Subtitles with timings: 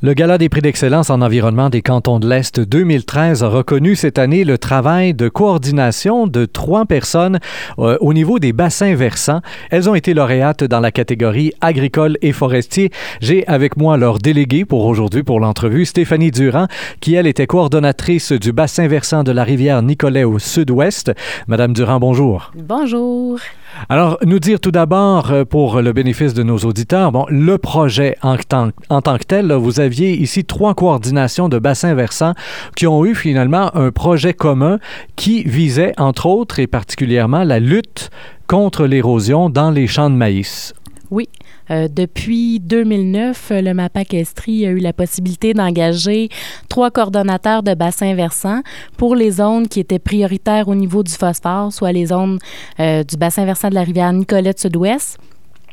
[0.00, 4.20] Le Gala des prix d'excellence en environnement des cantons de l'Est 2013 a reconnu cette
[4.20, 7.40] année le travail de coordination de trois personnes
[7.80, 9.40] euh, au niveau des bassins versants.
[9.72, 12.92] Elles ont été lauréates dans la catégorie agricole et forestier.
[13.20, 16.68] J'ai avec moi leur déléguée pour aujourd'hui pour l'entrevue, Stéphanie Durand,
[17.00, 21.10] qui elle était coordonnatrice du bassin versant de la rivière Nicolet au sud-ouest.
[21.48, 22.52] Madame Durand, bonjour.
[22.54, 23.40] Bonjour.
[23.88, 28.16] Alors, nous dire tout d'abord, euh, pour le bénéfice de nos auditeurs, bon, le projet
[28.22, 32.34] en tant, en tant que tel, là, vous aviez ici trois coordinations de bassins versants
[32.76, 34.78] qui ont eu finalement un projet commun
[35.16, 38.10] qui visait, entre autres et particulièrement, la lutte
[38.46, 40.74] contre l'érosion dans les champs de maïs.
[41.10, 41.28] Oui.
[41.70, 46.28] Euh, depuis 2009, le MAPAC Estrie a eu la possibilité d'engager
[46.68, 48.62] trois coordonnateurs de bassins versants
[48.96, 52.38] pour les zones qui étaient prioritaires au niveau du phosphore, soit les zones
[52.80, 55.18] euh, du bassin versant de la rivière Nicolette Sud-Ouest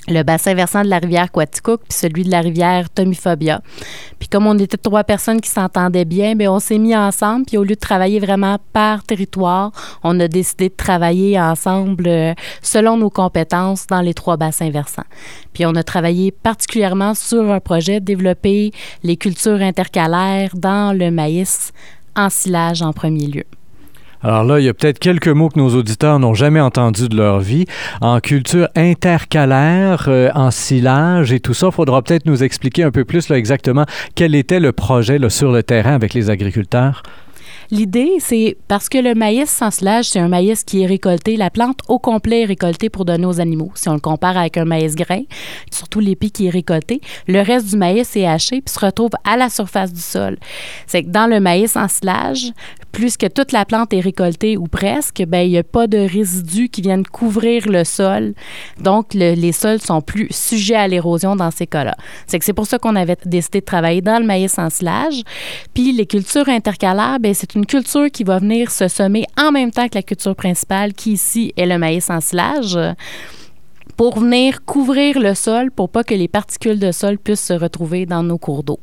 [0.07, 3.61] le bassin versant de la rivière Quaticook puis celui de la rivière Tomiphobia.
[4.19, 7.57] Puis comme on était trois personnes qui s'entendaient bien, bien on s'est mis ensemble puis
[7.57, 9.71] au lieu de travailler vraiment par territoire,
[10.03, 15.03] on a décidé de travailler ensemble euh, selon nos compétences dans les trois bassins versants.
[15.53, 18.71] Puis on a travaillé particulièrement sur un projet de développer
[19.03, 21.71] les cultures intercalaires dans le maïs
[22.15, 23.43] en silage en premier lieu.
[24.26, 27.15] Alors là, il y a peut-être quelques mots que nos auditeurs n'ont jamais entendus de
[27.15, 27.65] leur vie.
[28.01, 32.90] En culture intercalaire, euh, en silage et tout ça, il faudra peut-être nous expliquer un
[32.90, 37.03] peu plus exactement quel était le projet sur le terrain avec les agriculteurs?
[37.71, 41.49] L'idée, c'est parce que le maïs sans silage, c'est un maïs qui est récolté, la
[41.49, 43.71] plante au complet est récoltée pour donner aux animaux.
[43.76, 45.24] Si on le compare avec un maïs grain,
[45.71, 49.38] surtout l'épi qui est récolté, le reste du maïs est haché puis se retrouve à
[49.38, 50.38] la surface du sol.
[50.88, 52.52] C'est que dans le maïs sans silage,
[52.91, 55.98] plus que toute la plante est récoltée ou presque, ben il n'y a pas de
[55.98, 58.34] résidus qui viennent couvrir le sol.
[58.80, 61.98] Donc, les sols sont plus sujets à l'érosion dans ces cas-là.
[62.26, 65.24] C'est que c'est pour ça qu'on avait décidé de travailler dans le maïs sans silage.
[65.74, 69.72] Puis les cultures intercalaires, ben c'est une culture qui va venir se semer en même
[69.72, 72.78] temps que la culture principale, qui ici est le maïs en silage
[73.97, 78.06] pour venir couvrir le sol pour pas que les particules de sol puissent se retrouver
[78.06, 78.80] dans nos cours d'eau.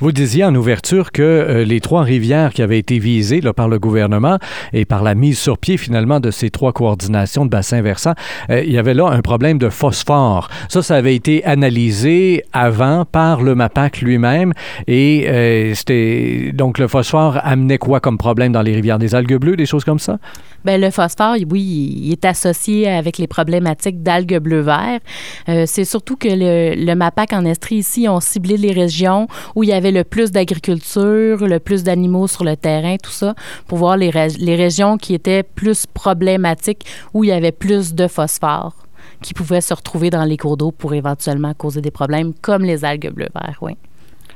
[0.00, 3.78] Vous disiez en ouverture que euh, les trois rivières qui avaient été visées par le
[3.78, 4.38] gouvernement
[4.72, 8.14] et par la mise sur pied finalement de ces trois coordinations de bassins versants,
[8.50, 10.48] euh, il y avait là un problème de phosphore.
[10.68, 14.52] Ça, ça avait été analysé avant par le MAPAC lui-même
[14.86, 19.38] et euh, c'était donc le phosphore amenait quoi comme problème dans les rivières des algues
[19.38, 20.18] bleues, des choses comme ça?
[20.66, 21.62] Bien, le phosphore, oui,
[22.06, 24.98] il est associé avec les problématiques d'algues bleu-vert.
[25.46, 29.72] c'est surtout que le, MAPAC en Estrie ici ont ciblé les régions où il y
[29.72, 33.36] avait le plus d'agriculture, le plus d'animaux sur le terrain, tout ça,
[33.68, 36.84] pour voir les, régions qui étaient plus problématiques,
[37.14, 38.74] où il y avait plus de phosphore
[39.22, 42.84] qui pouvaient se retrouver dans les cours d'eau pour éventuellement causer des problèmes comme les
[42.84, 43.76] algues bleu-vert, oui.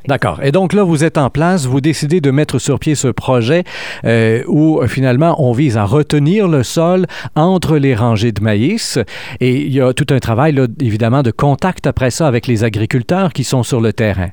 [0.09, 0.41] D'accord.
[0.43, 3.65] Et donc là, vous êtes en place, vous décidez de mettre sur pied ce projet
[4.05, 8.99] euh, où finalement on vise à retenir le sol entre les rangées de maïs.
[9.41, 12.65] Et il y a tout un travail, là, évidemment, de contact après ça avec les
[12.65, 14.31] agriculteurs qui sont sur le terrain.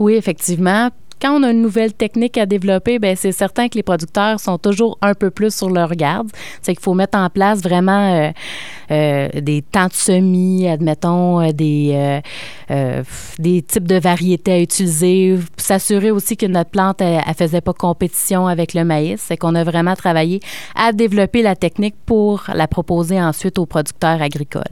[0.00, 0.90] Oui, effectivement
[1.20, 4.58] quand on a une nouvelle technique à développer, ben c'est certain que les producteurs sont
[4.58, 6.28] toujours un peu plus sur leur garde.
[6.62, 8.30] C'est qu'il faut mettre en place vraiment euh,
[8.90, 12.20] euh, des temps de semis, admettons, euh, des,
[13.38, 18.46] des types de variétés à utiliser, s'assurer aussi que notre plante, elle faisait pas compétition
[18.46, 19.20] avec le maïs.
[19.20, 20.40] C'est qu'on a vraiment travaillé
[20.74, 24.64] à développer la technique pour la proposer ensuite aux producteurs agricoles.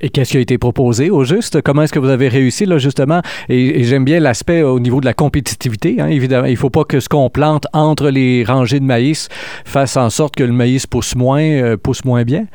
[0.00, 1.60] Et qu'est-ce qui a été proposé au juste?
[1.62, 3.20] Comment est-ce que vous avez réussi, là, justement?
[3.48, 5.96] Et, j'aime bien l'aspect au niveau de la compétitivité.
[6.00, 9.28] Hein, évidemment, il ne faut pas que ce qu'on plante entre les rangées de maïs
[9.64, 12.46] fasse en sorte que le maïs pousse moins, euh, pousse moins bien.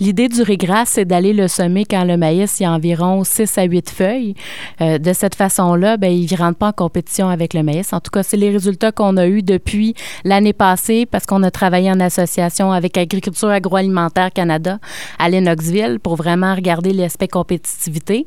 [0.00, 3.64] L'idée du régras, c'est d'aller le semer quand le maïs il a environ 6 à
[3.64, 4.34] 8 feuilles.
[4.80, 7.92] Euh, de cette façon-là, ben, il ne rentre pas en compétition avec le maïs.
[7.92, 11.50] En tout cas, c'est les résultats qu'on a eus depuis l'année passée parce qu'on a
[11.50, 14.78] travaillé en association avec Agriculture agroalimentaire Canada
[15.18, 18.26] à Lennoxville pour vraiment regarder l'aspect compétitivité.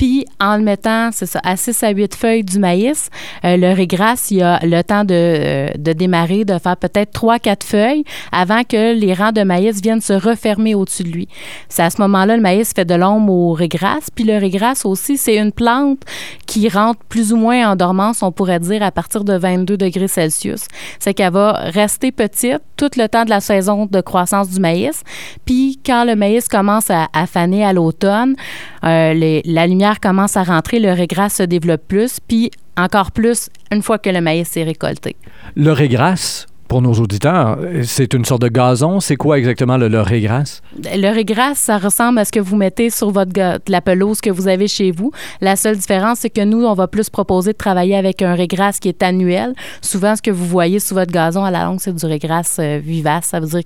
[0.00, 3.10] Puis, en le mettant, c'est ça, à 6 à 8 feuilles du maïs,
[3.44, 7.62] euh, le régras, il a le temps de, euh, de démarrer, de faire peut-être 3-4
[7.66, 11.28] feuilles avant que les rangs de maïs viennent se refermer au-dessus de lui.
[11.68, 13.98] C'est à ce moment-là, le maïs fait de l'ombre au régras.
[14.14, 16.00] Puis le régras aussi, c'est une plante
[16.46, 20.08] qui rentre plus ou moins en dormance, on pourrait dire, à partir de 22 degrés
[20.08, 20.62] Celsius.
[20.98, 25.02] C'est qu'elle va rester petite tout le temps de la saison de croissance du maïs.
[25.44, 28.34] Puis quand le maïs commence à, faner à l'automne,
[28.82, 33.82] euh, la lumière commence à rentrer, le régras se développe plus, puis encore plus une
[33.82, 35.16] fois que le maïs est récolté.
[35.56, 39.00] Le régras, pour nos auditeurs, c'est une sorte de gazon.
[39.00, 40.60] C'est quoi exactement le, le régras?
[40.76, 43.32] Le régras, ça ressemble à ce que vous mettez sur votre
[43.66, 45.10] la pelouse que vous avez chez vous.
[45.40, 48.78] La seule différence, c'est que nous, on va plus proposer de travailler avec un régras
[48.80, 49.52] qui est annuel.
[49.82, 52.78] Souvent, ce que vous voyez sur votre gazon à la longue, c'est du régras euh,
[52.80, 53.26] vivace.
[53.26, 53.62] Ça veut dire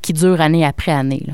[0.00, 1.26] qui dure année après année.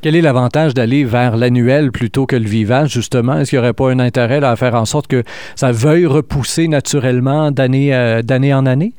[0.00, 3.38] Quel est l'avantage d'aller vers l'annuel plutôt que le vivace, justement?
[3.38, 5.24] Est-ce qu'il n'y aurait pas un intérêt à faire en sorte que
[5.56, 8.94] ça veuille repousser naturellement d'année euh, en année?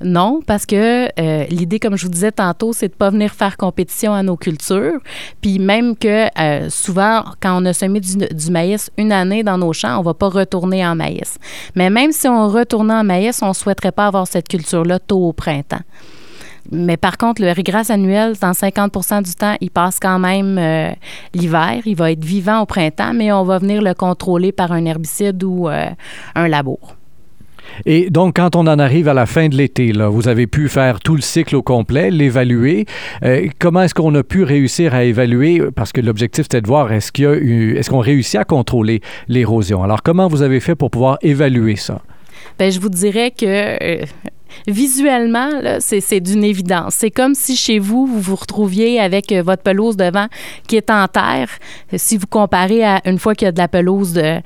[0.00, 3.56] Non, parce que euh, l'idée, comme je vous disais tantôt, c'est de pas venir faire
[3.56, 5.00] compétition à nos cultures.
[5.40, 9.72] Puis même que euh, souvent, quand on a semé du, maïs une année dans nos
[9.72, 11.38] champs, on va pas retourner en maïs.
[11.74, 15.26] Mais même si on retournait en maïs, on ne souhaiterait pas avoir cette culture-là tôt
[15.26, 15.82] au printemps.
[16.70, 20.90] Mais par contre, le régras annuel, dans 50% du temps, il passe quand même euh,
[21.34, 21.80] l'hiver.
[21.84, 25.42] Il va être vivant au printemps, mais on va venir le contrôler par un herbicide
[25.44, 26.98] ou un labour.
[27.86, 30.68] Et donc, quand on en arrive à la fin de l'été, là, vous avez pu
[30.68, 32.86] faire tout le cycle au complet, l'évaluer.
[33.24, 35.62] Euh, comment est-ce qu'on a pu réussir à évaluer?
[35.74, 38.44] Parce que l'objectif, c'était de voir est-ce qu'il y a eu, est-ce qu'on réussit à
[38.44, 39.82] contrôler l'érosion.
[39.82, 42.00] Alors, comment vous avez fait pour pouvoir évaluer ça?
[42.58, 44.04] Bien, je vous dirais que euh,
[44.66, 45.50] visuellement,
[45.80, 46.94] c'est d'une évidence.
[46.96, 50.26] C'est comme si chez vous, vous vous retrouviez avec euh, votre pelouse devant
[50.66, 51.48] qui est en terre.
[51.96, 54.40] Si vous comparez à une fois qu'il y a de la pelouse, de,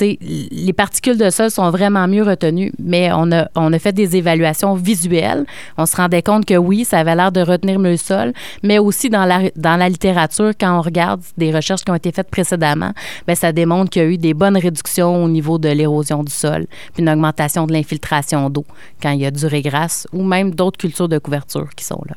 [0.00, 4.16] les particules de sol sont vraiment mieux retenues, mais on a, on a fait des
[4.16, 5.44] évaluations visuelles.
[5.76, 8.32] On se rendait compte que oui, ça avait l'air de retenir mieux le sol,
[8.62, 12.12] mais aussi dans la, dans la littérature, quand on regarde des recherches qui ont été
[12.12, 12.92] faites précédemment,
[13.26, 16.32] bien, ça démontre qu'il y a eu des bonnes réductions au niveau de l'érosion du
[16.32, 18.64] sol, puis une augmentation de l'infiltration d'eau
[19.02, 19.45] quand il y a du
[20.12, 22.16] ou même d'autres cultures de couverture qui sont là.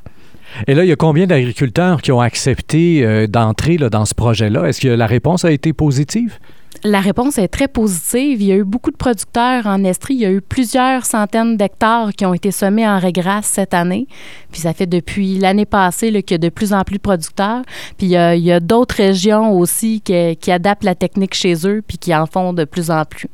[0.68, 4.68] Et là, il y a combien d'agriculteurs qui ont accepté euh, d'entrer dans ce projet-là?
[4.68, 6.40] Est-ce que la réponse a été positive?
[6.84, 8.42] La réponse est très positive.
[8.42, 10.14] Il y a eu beaucoup de producteurs en Estrie.
[10.14, 14.08] Il y a eu plusieurs centaines d'hectares qui ont été semés en régras cette année.
[14.52, 17.64] Puis ça fait depuis l'année passée qu'il y a de plus en plus de producteurs.
[17.98, 21.98] Puis il y a, d'autres régions aussi qui, qui adaptent la technique chez eux puis
[21.98, 23.30] qui en font de plus en plus.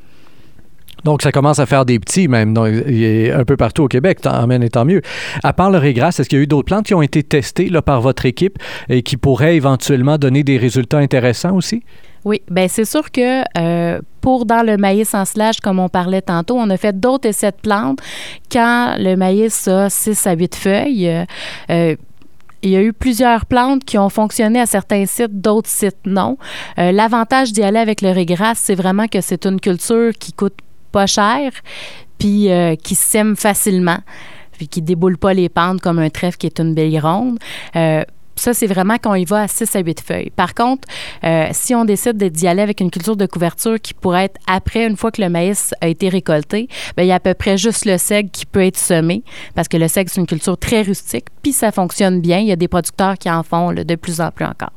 [1.06, 4.50] Donc, ça commence à faire des petits même donc, un peu partout au Québec, tant
[4.50, 5.02] et tant mieux.
[5.44, 7.69] À part le régras, est-ce qu'il y a eu d'autres plantes qui ont été testées
[7.69, 8.57] là, par votre équipe
[8.90, 11.84] et qui pourraient éventuellement donner des résultats intéressants aussi?
[12.25, 16.24] Oui, bien c'est sûr que euh, pour dans le maïs en slage, comme on parlait
[16.24, 18.00] tantôt, on a fait d'autres essais de plantes
[18.51, 21.25] quand le maïs a 6 à 8 feuilles.
[21.69, 21.96] Euh,
[22.63, 26.40] il y a eu plusieurs plantes qui ont fonctionné à certains sites, d'autres sites non.
[26.80, 30.58] Euh, l'avantage d'y aller avec le régras, c'est vraiment que c'est une culture qui coûte
[30.95, 31.51] pas cher,
[32.18, 34.00] puis euh, qui sème facilement,
[34.53, 37.38] puis qui déboule pas les pentes comme un trèfle qui est une belle ronde.
[37.75, 38.06] Euh,
[38.38, 40.30] ça, c'est vraiment quand il va à 6 à 8 feuilles.
[40.30, 40.88] Par contre,
[41.25, 44.88] euh, si on décide d'y aller avec une culture de couverture qui pourrait être après,
[44.88, 47.57] une fois que le maïs a été récolté, bien, il y a à peu près
[47.57, 49.21] juste le seigle qui peut être semé
[49.53, 52.39] parce que le seigle, c'est une culture très rustique, puis ça fonctionne bien.
[52.39, 54.75] Il y a des producteurs qui en font de plus en plus encore.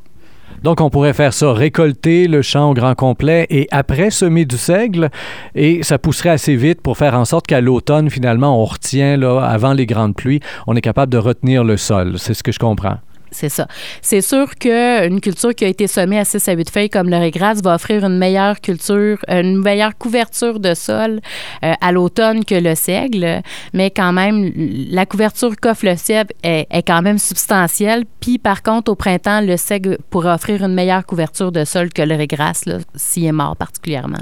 [0.63, 4.57] Donc, on pourrait faire ça, récolter le champ au grand complet et après semer du
[4.57, 5.09] seigle.
[5.55, 9.39] Et ça pousserait assez vite pour faire en sorte qu'à l'automne, finalement, on retient, là,
[9.39, 12.15] avant les grandes pluies, on est capable de retenir le sol.
[12.17, 12.97] C'est ce que je comprends.
[13.31, 13.67] C'est ça.
[14.01, 17.17] C'est sûr qu'une culture qui a été semée à 6 à 8 feuilles comme le
[17.17, 21.19] régras va offrir une meilleure culture, une meilleure couverture de sol
[21.63, 23.41] euh, à l'automne que le seigle,
[23.73, 28.05] mais quand même, la couverture qu'offre le seigle est, quand même substantielle.
[28.19, 32.01] Puis par contre, au printemps, le seigle pourrait offrir une meilleure couverture de sol que
[32.01, 32.63] le régras,
[32.95, 34.17] s'il est mort particulièrement.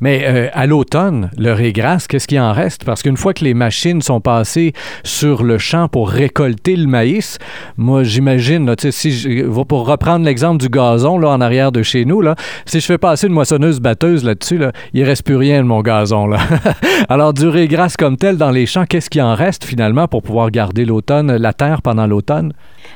[0.00, 2.84] Mais euh, à l'automne, le régras, qu'est-ce qui en reste?
[2.84, 4.72] Parce qu'une fois que les machines sont passées
[5.04, 7.38] sur le champ pour récolter le maïs,
[7.76, 12.34] moi, j'imagine, si pour reprendre l'exemple du gazon là, en arrière de chez nous, là,
[12.66, 16.26] si je fais passer une moissonneuse-batteuse là-dessus, là, il reste plus rien de mon gazon.
[16.26, 16.38] Là.
[17.08, 20.50] Alors, du régras comme tel dans les champs, qu'est-ce qui en reste finalement pour pouvoir
[20.50, 22.52] garder l'automne, la terre pendant l'automne?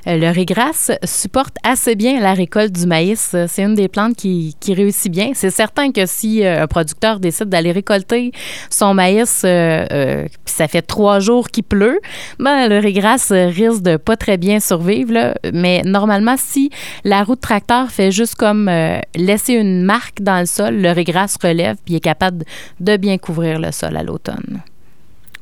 [0.07, 3.35] Euh, le régras supporte assez bien la récolte du maïs.
[3.49, 5.31] C'est une des plantes qui, réussit bien.
[5.35, 8.33] C'est certain que si euh, un producteur décide d'aller récolter
[8.71, 12.00] son maïs, euh, ça fait trois jours qu'il pleut,
[12.38, 15.35] ben, le régras risque de pas très bien survivre.
[15.52, 16.71] Mais normalement, si
[17.05, 18.71] la roue de tracteur fait juste comme
[19.14, 22.45] laisser une marque dans le sol, le régras relève puis est capable
[22.81, 24.62] de bien couvrir le sol à l'automne.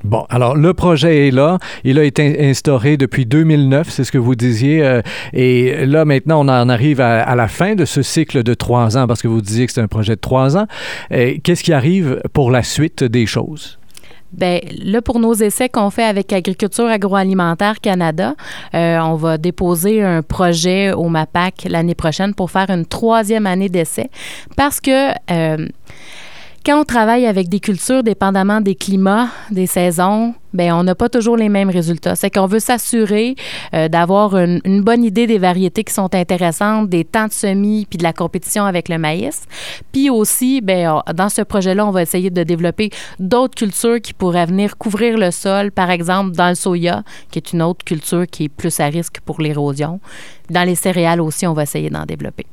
[0.05, 1.59] Bon, alors le projet est là.
[1.83, 4.85] Il a été instauré depuis 2009, c'est ce que vous disiez.
[4.85, 5.01] Euh,
[5.33, 9.07] et là, maintenant, on en arrive à, la fin de ce cycle de trois ans,
[9.07, 10.67] parce que vous disiez que c'est un projet de trois ans.
[11.11, 13.79] Qu'est-ce qui arrive pour la suite des choses?
[14.37, 18.35] Bien, là, pour nos essais qu'on fait avec Agriculture agroalimentaire Canada,
[18.75, 23.69] euh, on va déposer un projet au MAPAC l'année prochaine pour faire une troisième année
[23.69, 24.11] d'essai
[24.57, 25.69] parce que euh,
[26.65, 31.11] Quand on travaille avec des cultures, dépendamment des climats, des saisons, ben on n'a pas
[31.11, 32.17] toujours les mêmes résultats.
[32.17, 33.35] C'est qu'on veut s'assurer
[33.75, 37.99] euh, d'avoir une, bonne idée des variétés qui sont intéressantes, des temps de semis, puis
[37.99, 39.43] de la compétition avec le maïs.
[39.93, 44.47] Puis aussi, ben dans ce projet-là, on va essayer de développer d'autres cultures qui pourraient
[44.47, 48.45] venir couvrir le sol, par exemple dans le soya, qui est une autre culture qui
[48.45, 50.01] est plus à risque pour l'érosion.
[50.49, 52.47] Dans les céréales aussi, on va essayer d'en développer.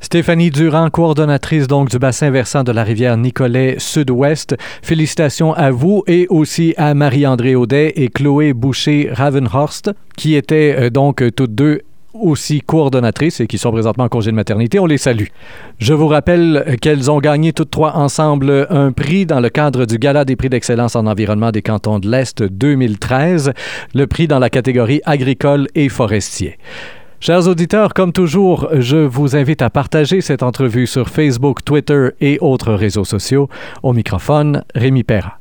[0.00, 4.56] Stéphanie Durand, coordonnatrice donc du bassin versant de la rivière Nicolet Sud-Ouest.
[4.82, 11.24] Félicitations à vous et aussi à Marie-André Audet et Chloé Boucher-Ravenhorst, qui étaient euh, donc
[11.34, 11.82] toutes deux
[12.14, 14.78] aussi coordonnatrices et qui sont présentement en congé de maternité.
[14.78, 15.26] On les salue.
[15.78, 19.98] Je vous rappelle qu'elles ont gagné toutes trois ensemble un prix dans le cadre du
[19.98, 23.52] Gala des prix d'excellence en environnement des cantons de l'Est 2013,
[23.94, 26.58] le prix dans la catégorie agricole et forestier.
[27.24, 32.38] Chers auditeurs, comme toujours, je vous invite à partager cette entrevue sur Facebook, Twitter et
[32.40, 33.48] autres réseaux sociaux.
[33.84, 35.38] Au microphone, Rémi Perra.